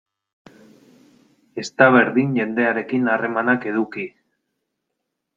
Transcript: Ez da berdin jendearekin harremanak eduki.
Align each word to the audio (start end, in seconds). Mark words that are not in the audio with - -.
Ez 1.63 1.65
da 1.81 1.89
berdin 1.95 2.33
jendearekin 2.37 3.05
harremanak 3.17 3.67
eduki. 3.73 4.07